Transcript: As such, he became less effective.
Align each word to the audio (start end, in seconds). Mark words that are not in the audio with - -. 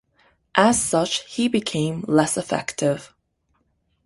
As 0.55 0.81
such, 0.81 1.25
he 1.31 1.47
became 1.47 2.03
less 2.07 2.35
effective. 2.35 3.13